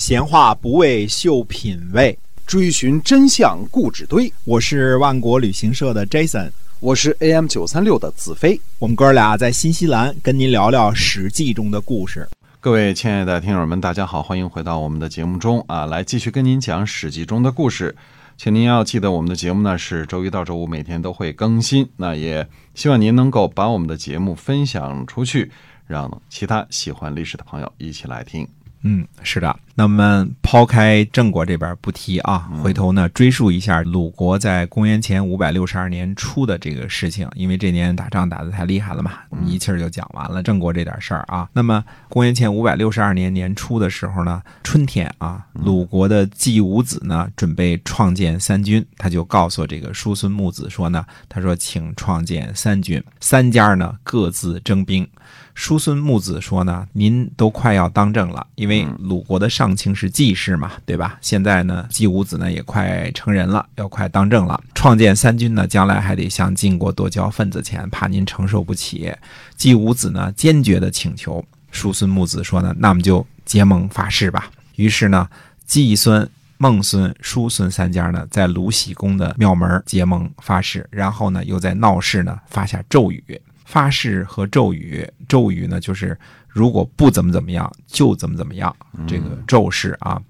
[0.00, 4.32] 闲话不为秀品味，追寻真相故纸堆。
[4.44, 8.58] 我是万国旅行社的 Jason，我是 AM 九三六的子飞。
[8.78, 12.26] 我们哥俩在新西兰跟您聊聊《史记》中的故事。
[12.60, 17.94] 各位亲爱的听友们，大家好，欢迎回到我们的节目中啊，来继续跟您讲《史记》中的故事。
[18.38, 21.86] 请您要记得，我们的节目呢是周一到周五每天都会更新。
[21.98, 25.52] 那也希望您能够把我们的节目分享出去，
[25.86, 28.48] 让其他喜欢历史的朋友一起来听。
[28.82, 29.54] 嗯，是的。
[29.74, 41.48] 那么抛开郑国这边不提啊，回头呢追溯一下鲁国在公元前五百六十二年初的这个事情，因为这年打仗打得太厉害了嘛，我们一气儿就讲完了郑国这点事儿啊。
[41.54, 55.08] 那么公元前五百六十二年年初的时候呢，春天啊，鲁国的季武子呢准备创建三军，他就告诉这个叔孙木子说呢，他说请创建三军，三家呢各自征兵。
[55.52, 61.18] 叔孙木子说呢：“您都快要当政了，因为鲁国的上卿是季氏嘛，对吧？
[61.20, 64.62] 现在呢，季武子呢也快成人了，要快当政了。
[64.74, 69.12] 创建三军呢，将来还得向晋国多交份子钱，怕您承受不起。
[69.56, 71.44] 季武子呢，坚决的请求。
[71.70, 75.28] 叔孙木子说呢：‘那么就结盟发誓吧。’于是呢，
[75.66, 83.22] 季孙、孟孙、叔孙三家呢，在鲁喜公的庙门结盟发誓，然后呢，又在闹市呢发下咒语。”
[83.64, 86.18] 发誓和咒语，咒语呢就是
[86.50, 88.74] 如果不怎么怎么样，就怎么怎么样。
[89.06, 90.20] 这个咒誓啊，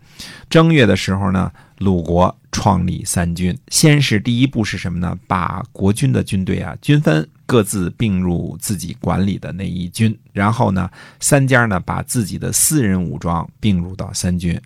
[0.48, 3.56] 正月的时候呢，鲁国创立三军。
[3.68, 5.18] 先是第一步是什么呢？
[5.26, 10.16] 把国军的军队啊均分，各自并入自己管理的那一军。
[10.32, 14.60] 然后呢，三家呢把自己的私人武装并入到三军。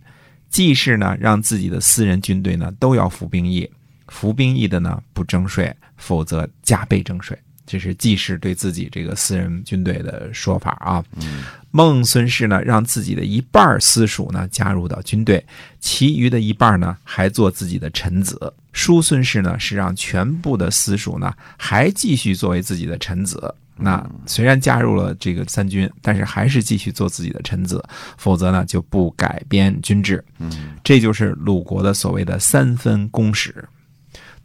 [0.51, 3.71] 既是呢让自己的私人军队呢都要服兵役，
[4.09, 7.39] 服兵役的呢不征税，否则加倍征税。
[7.67, 11.05] 这是季氏对自己这个私人军队的说法啊。
[11.71, 15.45] 孟孙氏呢，让自己的一半私属呢加入到军队，
[15.81, 18.53] 其余的一半呢还做自己的臣子。
[18.73, 23.53] 叔孙氏呢是让全部的私属呢还继续作为自己的臣子。
[23.77, 27.83] 那虽然加入了这个三军，但是还是继续做自己的臣子，
[28.17, 30.25] 否则呢就不改编军制。
[30.39, 33.69] 嗯，这就是鲁国的所谓的三分公使，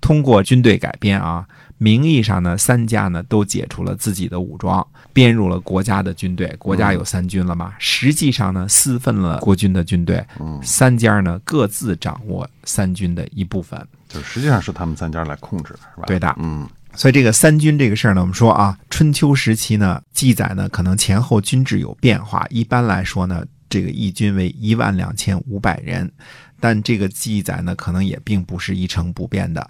[0.02, 1.46] 通过军队改编啊。
[1.80, 6.54] 名义上呢，三家呢都解除了自己的武装，编入了国家的军队。
[6.60, 7.74] 国家有三军了嘛？
[7.80, 10.24] 实际上呢，私分了国军的军队。
[10.62, 16.04] 三家呢各自掌握三军的一部分，就实际上是他们三家来控制，是吧？
[16.06, 16.68] 对的，嗯。
[16.96, 22.46] 所以这个三军这个事儿呢，我们说啊，春秋时期呢记载呢，可能前后军制有变化。
[22.50, 26.12] 一般来说呢，这个义军为一万两千五百人，
[26.60, 29.66] 但这个记载呢，可能也并不是一成不变的。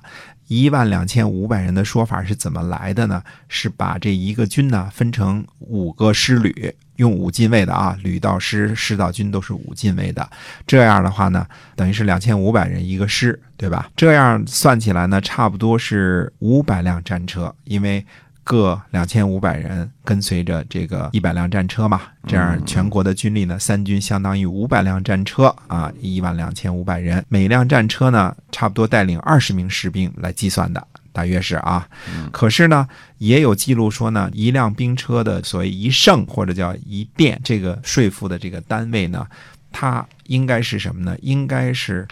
[0.47, 3.21] 一万两千五百人的说法是怎么来的呢？
[3.47, 10.27] 是把这一个军呢分成五个师旅，用五进位的啊，旅到师，师到军都是五进位的。
[10.65, 11.45] 这样的话呢，
[11.75, 13.91] 等于是两千五百人一个师，对吧？
[13.95, 18.05] 这样算起来呢，差不多是五百辆战车，因为。
[18.49, 31.87] 各两千五百人跟随着这个一百辆战车嘛，这样全国的军力呢，三军相当于五百辆战车啊，一万两千五百人，每辆战车呢，差不多带领二十名士兵来计算的，大约是啊。
[32.31, 32.87] 可是呢，
[33.19, 39.27] 也有记录说呢，一辆兵车的所谓一胜或者叫一电这个税负的这个单位呢，
[39.71, 41.15] 它应该是什么呢？
[41.21, 42.07] 应该是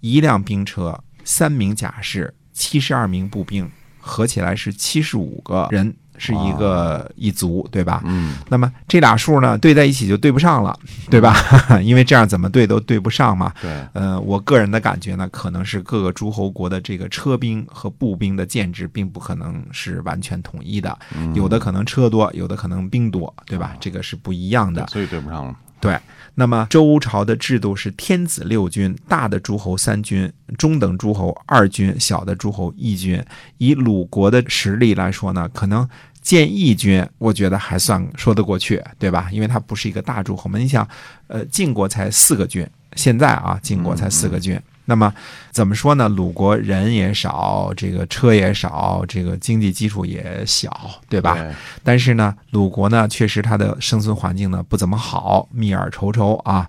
[0.00, 3.70] 一辆兵车，三名甲士，七十二名步兵。
[4.08, 8.02] 合起来是七十五个人，是一个一族，对吧？
[8.06, 10.76] 嗯，那么这俩数呢，对在一起就对不上了，
[11.10, 11.36] 对吧？
[11.84, 13.52] 因为这样怎么对都对不上嘛。
[13.60, 20.98] 对，呃，我个人的感觉呢，可能是各个诸侯国的这个车兵和步兵的建制，并不可能是完全统一的，
[21.34, 23.76] 有的可能车多，有的可能兵多，对吧？
[23.78, 25.54] 这个是不一样的，所以对不上了。
[25.80, 25.98] 对，
[26.34, 33.24] 那么周朝的制度是天子六军，大的诸侯三军，中等诸侯二军，小的诸侯一军。
[33.58, 35.88] 以鲁国的实力来说呢，可能
[36.20, 39.28] 建一军，我觉得还算说得过去，对吧？
[39.32, 40.58] 因为他不是一个大诸侯嘛。
[40.58, 40.86] 你想，
[41.26, 44.60] 呃，晋国才四个军，现在啊，晋国才四个军。
[44.88, 45.12] 那么
[45.50, 46.08] 怎么说呢？
[46.08, 50.74] 鲁国人也少，这个车也少，这个经济基础也小，
[51.10, 51.36] 对吧？
[51.84, 56.66] 但是呢，鲁国呢，确实它的生存环境呢不怎么好，密而稠稠啊。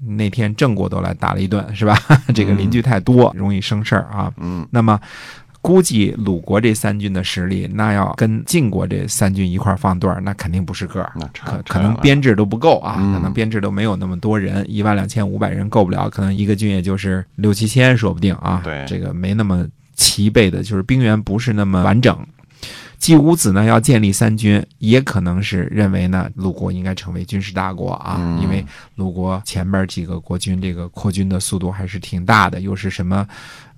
[0.00, 1.94] 那天郑国都来打了一顿，是吧？
[2.34, 4.32] 这个邻居太多，容易生事儿啊。
[4.38, 4.98] 嗯，那么。
[5.62, 11.12] 估计鲁国这三军的实力，那要跟晋国这三军一块放对儿，那肯定不是个儿，
[11.44, 18.60] 可可能编制都不够啊，可能编制都没有那么多人，一万两千五百人够不了，可能一个军也就是六七千，说不定啊。
[18.64, 19.64] 对，这个没那么
[19.94, 22.18] 齐备的，就是兵员不是那么完整。
[22.98, 33.26] 季武子呢要建立三军，也可能是认为呢鲁国应该成为军事大国啊，嗯因为鲁国前边几个国君这个扩军的速度还是挺大的，又是什么，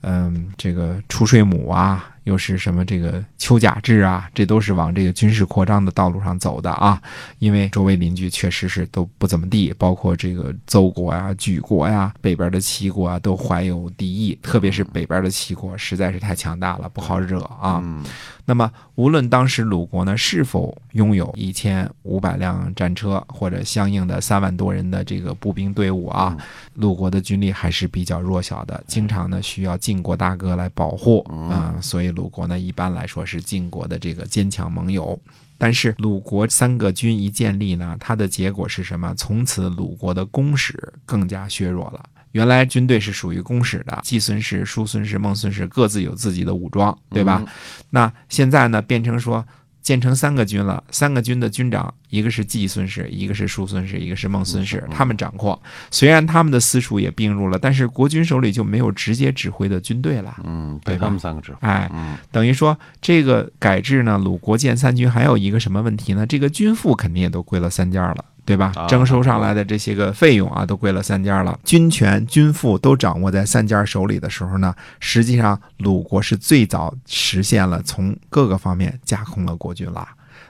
[0.06, 7.00] 嗯，这个出水母啊，又是什么这个丘甲制啊，这都是往这个军事扩张的道路上走的啊。
[7.38, 17.80] 因为周围邻居确实是都不怎么地，包括这个邹国呀、莒国呀、北边的齐国啊，都怀有敌意，特别是北边的齐国实在是太强大了，不好惹啊。
[17.82, 18.04] 嗯
[18.46, 26.36] 那么，无论当时鲁国呢是否拥有一千五百辆战车或者相应的三万多人的这个步兵队伍啊，
[26.74, 35.16] 鲁国的军力还是比较弱小的，经常呢需要晋国大哥来保护啊、所以鲁国呢一般来说是晋国的这个坚强盟友。
[35.56, 39.14] 但是鲁国三个军一建立呢，它的结果是什么？
[39.14, 42.04] 从此鲁国的公使更加削弱了。
[42.32, 47.44] 原来军队是属于公使的，季孙氏、叔孙氏、孟孙氏各自有自己的武装，对吧？
[47.90, 49.46] 那现在呢，变成说
[49.84, 55.56] 建成三个军了，三个军的军长，一个是季孙氏，一个是叔孙氏，一个是孟孙氏，他们掌控。
[55.90, 60.36] 虽然他们的私塾也并入了，但是国军手里就没有直接指挥的军队了。
[60.42, 61.58] 嗯，对他们三个指挥。
[61.60, 66.26] 哎，嗯等于说这个改制呢，鲁国建三军还有一个什么问题呢？
[66.26, 68.24] 这个军赋肯定也都归了三家了。
[68.44, 68.86] 对吧啊？
[68.86, 71.58] 征收上来的这些个费用啊，都归了三家了。
[71.64, 80.06] 军权、军赋都掌握在三家手里的时候呢，实际上鲁国是最早实现了从各个方面架空了国君了。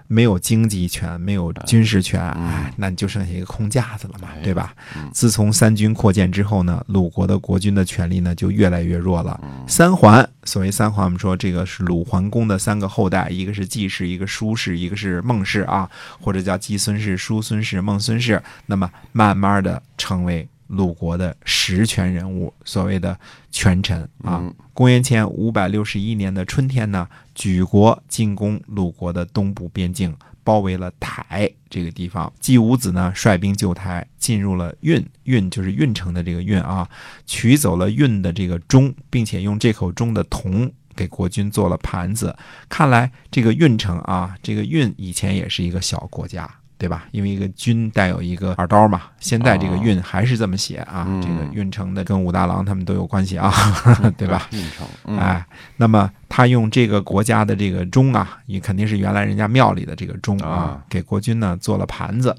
[0.06, 4.74] 没有经济权，没有军事权，哎，那你就剩下一个空架子了嘛，对吧？
[5.12, 9.40] 自从三军扩建之后呢，鲁国的国君的权力呢就越来越弱了。
[9.66, 15.88] 三桓，所谓三桓，我们说这个是鲁桓公的三个后代，一个是季氏，一个叔氏，一个是孟氏啊，
[16.20, 18.42] 或者叫季孙氏、叔孙氏、孟孙氏。
[18.66, 23.18] 那么慢慢的成为鲁国的实权人物，所谓的
[23.50, 24.40] 权臣啊。
[24.42, 30.12] 嗯公元前五百六十一年的春天呢，莒国进攻鲁国的东部边境，
[30.42, 32.32] 包围了台这个地方。
[32.40, 36.88] 季武子呢率兵救台，进入了运，运就是运城的这个运啊，
[37.24, 40.70] 取走了运的这个钟，并且用这口钟的铜。
[40.96, 42.36] 给国君做了盘子，
[42.68, 46.48] 看来这个运城啊，这个运以前也是一个小国家，
[46.84, 47.06] 对吧？
[47.12, 53.50] 因为一个军带有一个耳刀嘛，现在这个运还是这么写啊，嗯这个运城的跟武大郎他们都有关系啊，
[54.18, 54.46] 对吧？
[54.52, 55.46] 运城，嗯哎，
[55.78, 62.36] 那么他用这个国家的这个钟啊，也肯定是原来人家庙里的这个钟啊啊，给国君呢做了盘子。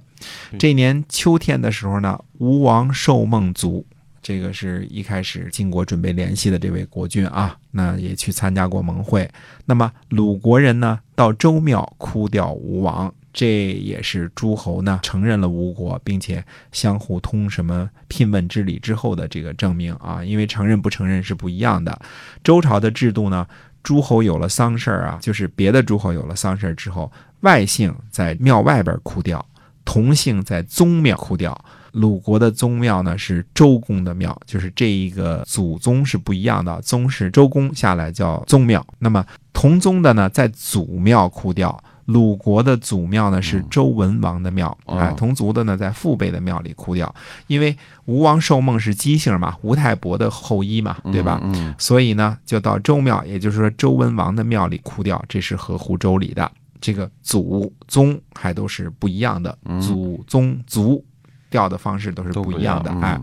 [0.60, 3.84] 这年秋天的时候呢，吴王寿梦卒，
[4.22, 9.28] 这个是一开始晋国准备联系的这位国君啊，那也去参加过盟会。
[9.66, 13.12] 那么鲁国人呢，到周庙哭吊吴王。
[13.36, 16.42] 这也是诸侯呢承认了吴国，并且
[16.72, 22.00] 相互通什么聘问之礼之后的这个证明啊，因为承认不承认是不一样的。
[22.46, 23.46] 周朝的制度呢，
[23.84, 27.12] 诸侯有了丧事儿啊，就是别的诸侯有了丧事儿之后，
[27.42, 29.46] 外姓在庙外边哭吊，
[29.84, 31.66] 同姓在宗庙哭吊。
[31.92, 38.86] 鲁国的宗庙呢是周公的庙，就是这一个祖宗是不一样的，宗是周公下来叫宗庙。
[38.98, 41.84] 那么同宗的呢，在祖庙哭吊。
[42.06, 47.14] 鲁国的祖庙呢是周文王的庙，哦哎，同族的呢在父辈的庙里哭掉，
[47.48, 47.76] 因为
[48.06, 51.40] 吴王寿梦是姬姓嘛，吴太伯的后裔嘛，对吧？
[51.44, 56.52] 嗯所以呢，就到周庙，也就是说周文王的庙里哭掉，这是合乎周礼的。
[56.82, 61.04] 这个祖宗还都是不一样的，嗯祖宗族
[61.50, 62.92] 调的方式都是不不一样的。
[62.92, 63.20] 嗯哎，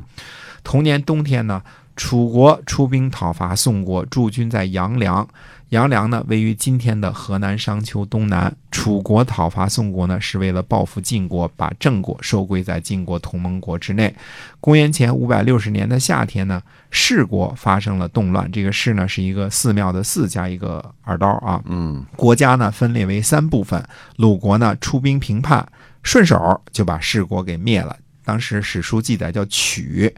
[0.65, 1.63] 同年冬天呢，
[1.97, 5.27] 楚国出兵讨伐宋国，驻军在阳梁。
[5.71, 8.55] 阳梁呢，位于今天的河南商丘东南。
[8.71, 14.15] 楚国讨伐宋国呢，是为了报复晋国，把郑国收归在晋国同盟国之内。
[14.61, 18.51] 公元前五百六十年的夏天呢，市国发生了动乱。
[18.53, 21.63] 这个市呢，是一个寺庙的寺加一个耳刀啊。
[21.65, 23.83] 嗯国家呢分裂为三部分，
[24.17, 25.67] 鲁国呢出兵平叛，
[26.03, 27.97] 顺手就把市国给灭了。
[28.25, 30.15] 当时史书记载叫曲，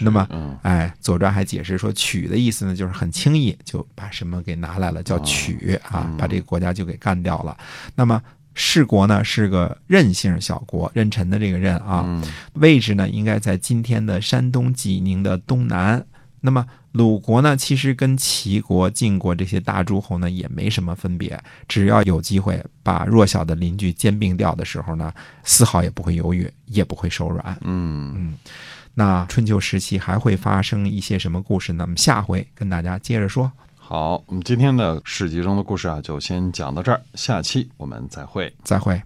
[0.00, 7.56] 那么嗯哎，《左传》还解释说，曲的意思呢，就是很轻易就把什么给拿来了，叫曲啊嗯，把这个国家就给干掉了。
[7.94, 8.22] 那么
[8.54, 12.22] 世国呢是个任姓小国，任臣的这个任啊，嗯
[12.54, 16.04] 位置呢应该在今天的山东济宁的东南。
[16.40, 16.64] 那么
[16.98, 25.14] 鲁国呢，其实跟齐国、晋国这些大诸侯呢也没什么分别，只要有机会把弱小的邻居兼并掉的时候呢，
[25.44, 27.56] 丝毫也不会犹豫，也不会手软。
[27.60, 28.38] 嗯嗯，
[28.94, 31.84] 那春秋时期还会发生一些什么故事呢？
[31.84, 33.50] 我们下回跟大家接着说。
[33.76, 38.52] 好，我们今天的史记中的故事啊，就先讲到这儿，下期我们再会。
[38.64, 39.00] 再会。